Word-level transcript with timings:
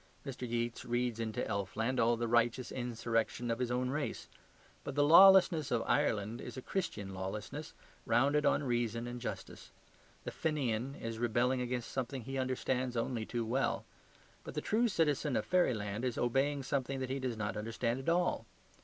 Mr. 0.25 0.49
Yeats 0.49 0.83
reads 0.83 1.19
into 1.19 1.43
elfland 1.47 1.99
all 1.99 2.17
the 2.17 2.27
righteous 2.27 2.71
insurrection 2.71 3.51
of 3.51 3.59
his 3.59 3.69
own 3.69 3.91
race. 3.91 4.27
But 4.83 4.95
the 4.95 5.03
lawlessness 5.03 5.69
of 5.69 5.83
Ireland 5.85 6.41
is 6.41 6.57
a 6.57 6.61
Christian 6.63 7.13
lawlessness, 7.13 7.73
founded 8.07 8.43
on 8.43 8.63
reason 8.63 9.05
and 9.05 9.21
justice. 9.21 9.69
The 10.23 10.31
Fenian 10.31 10.95
is 10.95 11.19
rebelling 11.19 11.61
against 11.61 11.91
something 11.91 12.23
he 12.23 12.39
understands 12.39 12.97
only 12.97 13.27
too 13.27 13.45
well; 13.45 13.85
but 14.43 14.55
the 14.55 14.59
true 14.61 14.87
citizen 14.87 15.35
of 15.35 15.45
fairyland 15.45 16.03
is 16.03 16.17
obeying 16.17 16.63
something 16.63 16.99
that 16.99 17.11
he 17.11 17.19
does 17.19 17.37
not 17.37 17.55
understand 17.55 17.99
at 17.99 18.09
all. 18.09 18.47